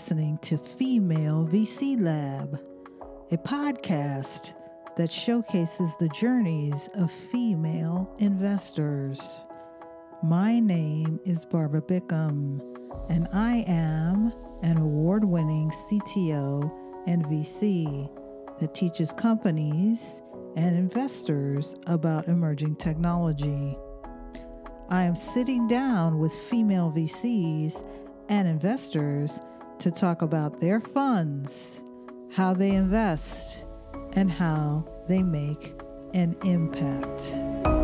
[0.00, 2.58] listening to Female VC Lab,
[3.32, 4.54] a podcast
[4.96, 9.40] that showcases the journeys of female investors.
[10.22, 12.62] My name is Barbara Bickham,
[13.10, 14.32] and I am
[14.62, 16.72] an award winning CTO
[17.06, 18.08] and VC
[18.58, 20.22] that teaches companies
[20.56, 23.76] and investors about emerging technology.
[24.88, 27.84] I am sitting down with female VCs
[28.30, 29.40] and investors
[29.80, 31.80] to talk about their funds,
[32.30, 33.64] how they invest,
[34.12, 35.74] and how they make
[36.12, 37.79] an impact.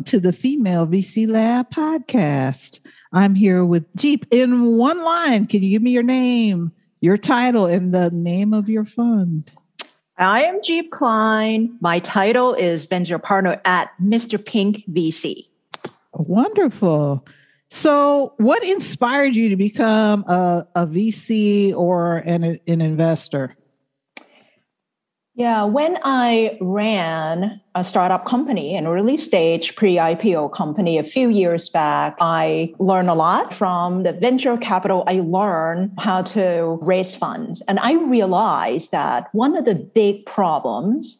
[0.00, 2.78] Welcome to the Female VC Lab podcast.
[3.12, 5.46] I'm here with Jeep in one line.
[5.46, 9.52] Can you give me your name, your title, and the name of your fund?
[10.16, 11.76] I am Jeep Kline.
[11.82, 14.42] My title is venture partner at Mr.
[14.42, 15.48] Pink VC.
[16.14, 17.26] Wonderful.
[17.68, 23.54] So, what inspired you to become a, a VC or an, an investor?
[25.40, 31.30] Yeah, when I ran a startup company, an early stage pre IPO company a few
[31.30, 35.02] years back, I learned a lot from the venture capital.
[35.06, 37.62] I learned how to raise funds.
[37.68, 41.16] And I realized that one of the big problems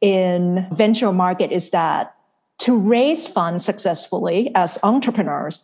[0.00, 2.16] in venture market is that
[2.62, 5.60] to raise funds successfully as entrepreneurs,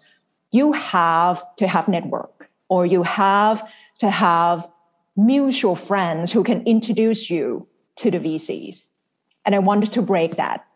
[0.52, 4.68] you have to have network or you have to have
[5.16, 7.66] mutual friends who can introduce you
[7.98, 8.82] to the VCs.
[9.44, 10.66] And I wanted to break that.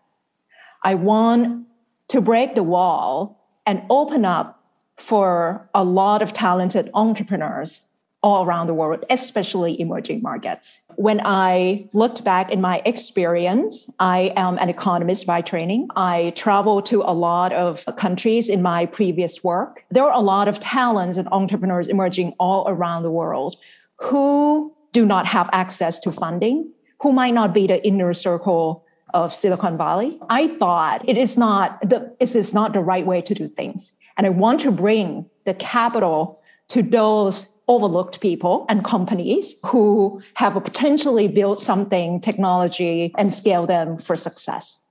[0.82, 1.66] I want
[2.08, 4.62] to break the wall and open up
[4.96, 7.80] for a lot of talented entrepreneurs
[8.22, 10.78] all around the world, especially emerging markets.
[10.94, 15.88] When I looked back in my experience, I am an economist by training.
[15.96, 19.84] I traveled to a lot of countries in my previous work.
[19.90, 23.56] There are a lot of talents and entrepreneurs emerging all around the world
[23.96, 26.70] who do not have access to funding,
[27.02, 30.18] who might not be the inner circle of Silicon Valley.
[30.30, 33.92] I thought it is not the it is not the right way to do things.
[34.16, 40.54] And I want to bring the capital to those overlooked people and companies who have
[40.54, 44.82] potentially built something technology and scale them for success.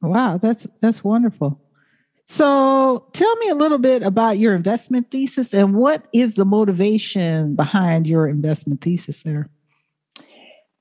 [0.00, 1.60] Wow, that's that's wonderful.
[2.24, 7.56] So, tell me a little bit about your investment thesis and what is the motivation
[7.56, 9.50] behind your investment thesis there?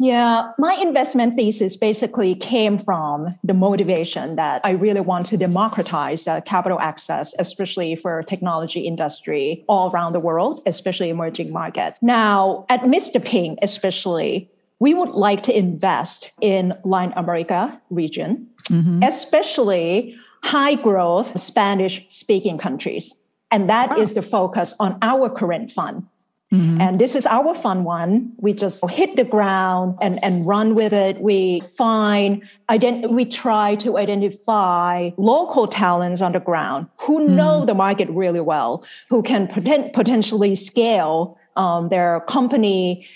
[0.02, 6.28] Yeah, my investment thesis basically came from the motivation that I really want to democratize
[6.28, 12.00] uh, capital access, especially for technology industry all around the world, especially emerging markets.
[12.02, 13.24] Now, at Mr.
[13.24, 19.04] Pink, especially, we would like to invest in Latin America region, mm-hmm.
[19.04, 23.16] especially high growth Spanish speaking countries.
[23.52, 23.98] And that wow.
[23.98, 26.08] is the focus on our current fund.
[26.54, 26.82] Mm-hmm.
[26.82, 28.34] And this is our fun one.
[28.38, 31.22] We just hit the ground and, and run with it.
[31.22, 37.36] We find, ident- we try to identify local talents on the ground who mm-hmm.
[37.38, 43.08] know the market really well, who can poten- potentially scale um, their company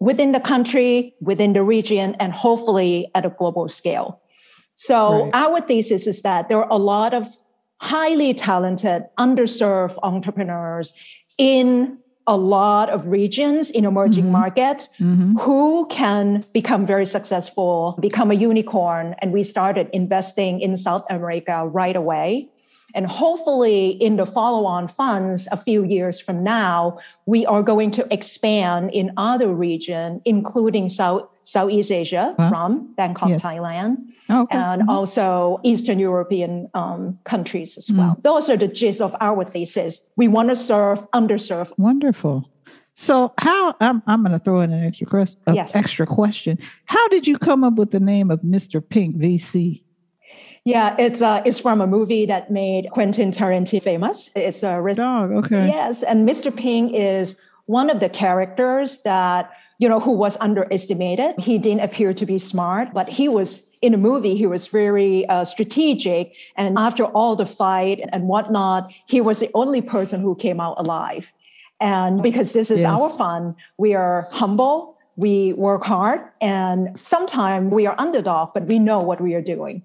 [0.00, 4.20] within the country, within the region, and hopefully at a global scale.
[4.74, 5.30] So right.
[5.34, 7.28] our thesis is that there are a lot of
[7.80, 10.92] highly talented, underserved entrepreneurs
[11.38, 14.32] in a lot of regions in emerging mm-hmm.
[14.32, 15.38] markets mm-hmm.
[15.38, 19.14] who can become very successful, become a unicorn.
[19.20, 22.49] And we started investing in South America right away.
[22.94, 27.90] And hopefully, in the follow on funds a few years from now, we are going
[27.92, 32.48] to expand in other regions, including South, Southeast Asia huh?
[32.48, 33.42] from Bangkok, yes.
[33.42, 33.96] Thailand,
[34.28, 34.56] oh, okay.
[34.56, 34.90] and mm-hmm.
[34.90, 38.16] also Eastern European um, countries as well.
[38.16, 38.22] Mm.
[38.22, 40.10] Those are the gist of our thesis.
[40.16, 41.72] We want to serve underserved.
[41.78, 42.48] Wonderful.
[42.94, 45.74] So, how I'm, I'm going to throw in an extra, question, yes.
[45.74, 46.58] extra question.
[46.84, 48.86] How did you come up with the name of Mr.
[48.86, 49.82] Pink VC?
[50.64, 54.30] Yeah, it's uh, it's from a movie that made Quentin Tarantino famous.
[54.36, 55.32] It's a uh, dog.
[55.32, 55.66] Okay.
[55.66, 56.54] Yes, and Mr.
[56.54, 61.34] Pink is one of the characters that you know who was underestimated.
[61.38, 64.36] He didn't appear to be smart, but he was in the movie.
[64.36, 69.50] He was very uh, strategic, and after all the fight and whatnot, he was the
[69.54, 71.32] only person who came out alive.
[71.80, 73.00] And because this is yes.
[73.00, 74.98] our fun, we are humble.
[75.16, 79.82] We work hard, and sometimes we are underdog, but we know what we are doing.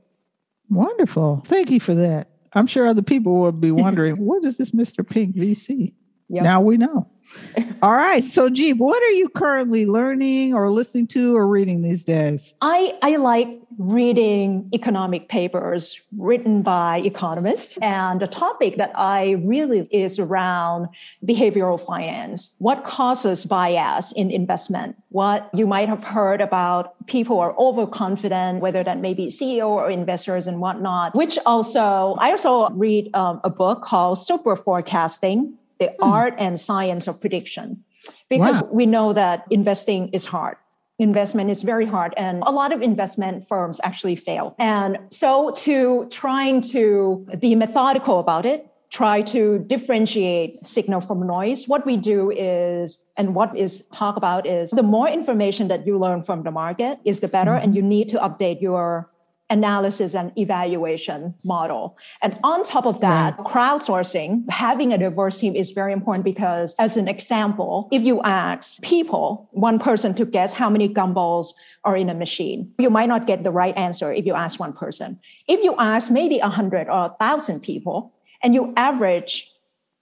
[0.70, 1.44] Wonderful.
[1.46, 2.30] Thank you for that.
[2.54, 5.08] I'm sure other people will be wondering, what is this Mr.
[5.08, 5.94] Pink VC?
[6.30, 6.44] Yep.
[6.44, 7.08] Now we know.
[7.82, 8.24] All right.
[8.24, 12.54] So, Jeep, what are you currently learning or listening to or reading these days?
[12.62, 17.78] I, I like reading economic papers written by economists.
[17.82, 20.88] And the topic that I really is around
[21.26, 22.56] behavioral finance.
[22.60, 24.96] What causes bias in investment?
[25.10, 29.90] What you might have heard about people are overconfident, whether that may be CEO or
[29.90, 35.88] investors and whatnot, which also, I also read um, a book called Super Forecasting the
[36.00, 36.04] hmm.
[36.04, 37.84] art and science of prediction
[38.30, 38.70] because wow.
[38.72, 40.58] we know that investing is hard
[41.00, 46.08] investment is very hard and a lot of investment firms actually fail and so to
[46.10, 52.32] trying to be methodical about it try to differentiate signal from noise what we do
[52.32, 56.52] is and what is talk about is the more information that you learn from the
[56.52, 57.66] market is the better mm-hmm.
[57.66, 59.10] and you need to update your
[59.50, 61.98] analysis and evaluation model.
[62.22, 63.48] And on top of that, right.
[63.48, 68.82] crowdsourcing, having a diverse team is very important because, as an example, if you ask
[68.82, 71.54] people, one person to guess how many gumballs
[71.84, 74.74] are in a machine, you might not get the right answer if you ask one
[74.74, 75.20] person.
[75.48, 79.52] If you ask maybe a 100 or a 1,000 people and you average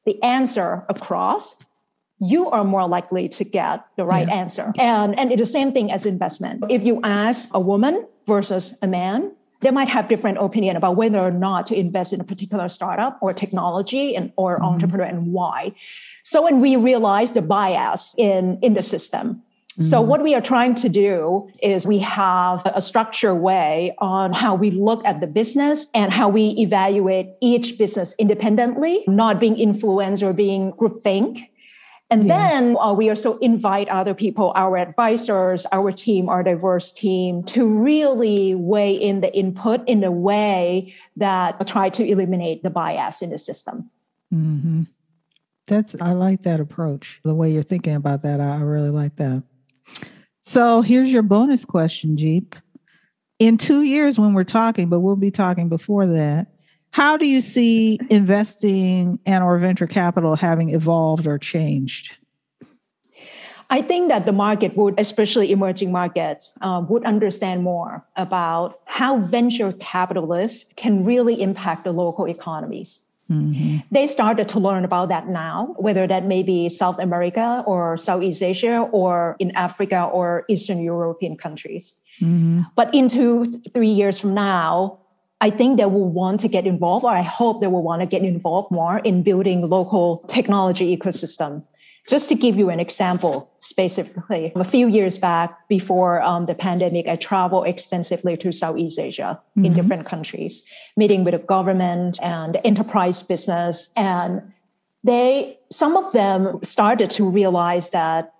[0.05, 1.55] the answer across,
[2.23, 4.35] you are more likely to get the right yeah.
[4.35, 4.73] answer.
[4.77, 6.63] And, and it's the same thing as investment.
[6.69, 9.31] If you ask a woman versus a man,
[9.61, 13.17] they might have different opinion about whether or not to invest in a particular startup
[13.21, 14.65] or technology and or mm-hmm.
[14.65, 15.73] entrepreneur and why.
[16.23, 19.41] So when we realize the bias in, in the system,
[19.79, 20.09] so mm-hmm.
[20.09, 24.69] what we are trying to do is we have a structured way on how we
[24.69, 30.31] look at the business and how we evaluate each business independently, not being influenced or
[30.31, 31.47] being groupthink
[32.13, 32.49] and yeah.
[32.49, 37.67] then uh, we also invite other people, our advisors, our team, our diverse team, to
[37.67, 43.31] really weigh in the input in a way that try to eliminate the bias in
[43.31, 43.89] the system.
[44.31, 44.83] Mm-hmm.
[45.65, 47.19] That's I like that approach.
[47.23, 49.41] The way you're thinking about that, I really like that.
[50.41, 52.55] So here's your bonus question, Jeep.
[53.39, 56.47] In two years, when we're talking, but we'll be talking before that,
[56.93, 62.17] how do you see investing and or venture capital having evolved or changed?
[63.71, 69.17] I think that the market would, especially emerging markets, uh, would understand more about how
[69.17, 73.01] venture capitalists can really impact the local economies.
[73.31, 73.77] Mm-hmm.
[73.89, 78.43] They started to learn about that now, whether that may be South America or Southeast
[78.43, 81.95] Asia or in Africa or Eastern European countries.
[82.21, 82.61] Mm-hmm.
[82.75, 84.99] But into three years from now,
[85.43, 88.05] I think they will want to get involved, or I hope they will want to
[88.05, 91.63] get involved more in building local technology ecosystem.
[92.07, 97.07] Just to give you an example specifically, a few years back before um, the pandemic,
[97.09, 99.65] I traveled extensively to Southeast Asia mm-hmm.
[99.65, 100.63] in different countries,
[100.95, 103.91] meeting with the government and enterprise business.
[103.97, 104.41] And
[105.03, 108.32] they, some of them started to realize that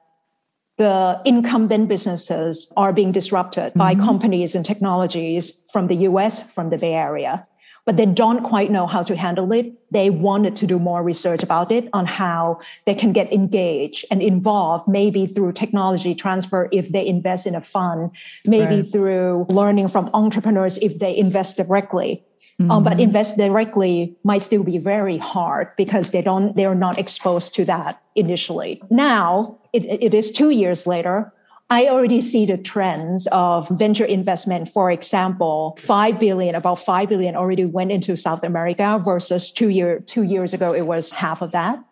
[0.78, 3.80] the incumbent businesses are being disrupted mm-hmm.
[3.80, 7.46] by companies and technologies from the US, from the Bay Area.
[7.86, 9.74] But they don't quite know how to handle it.
[9.92, 14.22] They wanted to do more research about it on how they can get engaged and
[14.22, 18.12] involved, maybe through technology transfer if they invest in a fund,
[18.46, 18.90] maybe right.
[18.90, 22.24] through learning from entrepreneurs if they invest directly.
[22.62, 22.72] Mm-hmm.
[22.72, 23.02] Um, but mm-hmm.
[23.02, 28.02] invest directly might still be very hard because they don't they're not exposed to that
[28.16, 28.82] initially.
[28.92, 31.34] Now it, it is two years later.
[31.70, 34.70] I already see the trends of venture investment.
[34.70, 40.00] For example, five billion, about five billion already went into South America versus two year
[40.02, 41.84] two years ago it was half of that.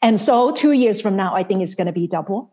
[0.00, 2.50] And so two years from now, I think it's going to be double.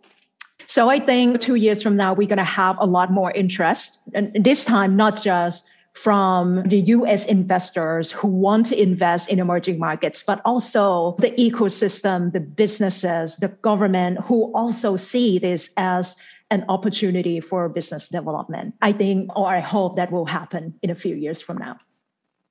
[0.68, 4.00] So I think two years from now, we're going to have a lot more interest.
[4.14, 5.64] And this time, not just
[5.96, 12.34] from the US investors who want to invest in emerging markets, but also the ecosystem,
[12.34, 16.16] the businesses, the government who also see this as
[16.52, 18.75] an opportunity for business development.
[18.82, 21.80] I think, or I hope that will happen in a few years from now.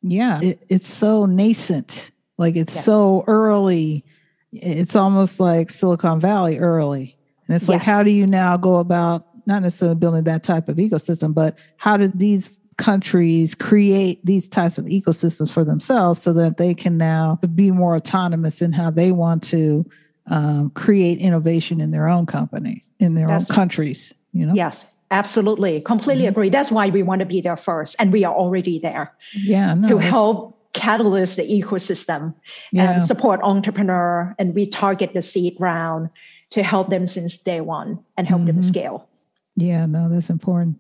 [0.03, 2.11] Yeah, it, it's so nascent.
[2.39, 4.05] Like it's so early.
[4.53, 7.17] It's almost like Silicon Valley early.
[7.47, 7.87] And it's like, yes.
[7.87, 11.99] how do you now go about not necessarily building that type of ecosystem, but how
[11.99, 17.39] did these countries create these types of ecosystems for themselves so that they can now
[17.55, 19.85] be more autonomous in how they want to
[20.27, 24.13] um, create innovation in their own companies, in their That's, own countries.
[24.33, 24.55] You know?
[24.55, 25.81] Yes, absolutely.
[25.81, 26.31] Completely mm-hmm.
[26.31, 26.51] agree.
[26.51, 27.97] That's why we want to be there first.
[27.99, 29.13] And we are already there.
[29.35, 29.75] Yeah.
[29.75, 32.35] No, to help catalyze the ecosystem
[32.73, 32.93] yeah.
[32.93, 34.35] and support entrepreneur.
[34.39, 36.11] And we target the seed round
[36.51, 38.47] to help them since day one and help mm-hmm.
[38.49, 39.09] them scale.
[39.57, 40.79] Yeah, no, that's important.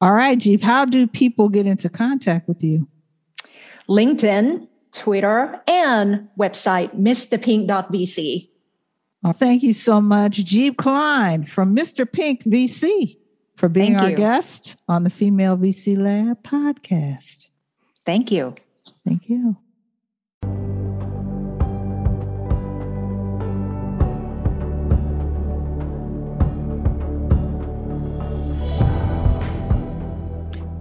[0.00, 2.86] All right, Jeep, how do people get into contact with you?
[3.88, 8.48] LinkedIn Twitter, and website mrpink.vc.
[9.22, 12.10] Well, thank you so much, Jeep Kline from Mr.
[12.10, 13.16] Pink VC,
[13.56, 14.16] for being Thank our you.
[14.16, 17.48] guest on the Female VC Lab podcast.
[18.06, 18.54] Thank you.
[19.04, 19.56] Thank you.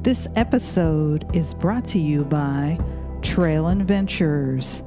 [0.07, 2.79] This episode is brought to you by
[3.19, 4.81] Trailyn Ventures.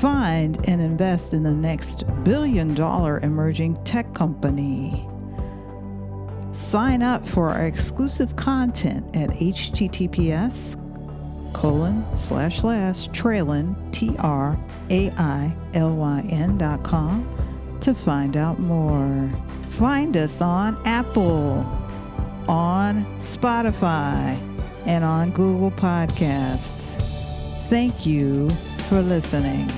[0.00, 5.06] Find and invest in the next billion dollar emerging tech company.
[6.52, 10.72] Sign up for our exclusive content at https
[11.52, 14.58] colon slash slash trailyn t r
[14.88, 17.28] a i l y n dot com
[17.82, 19.30] to find out more.
[19.68, 21.62] Find us on Apple,
[22.48, 24.40] on Spotify,
[24.86, 26.94] and on Google Podcasts.
[27.68, 28.50] Thank you
[28.88, 29.70] for listening.